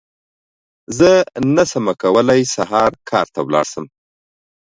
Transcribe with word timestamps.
زه 0.97 1.09
نشم 1.55 1.85
کولی 2.01 2.41
سهار 2.55 2.91
کار 3.09 3.27
ته 3.33 3.41
لاړ 3.53 3.65
شم! 3.71 3.85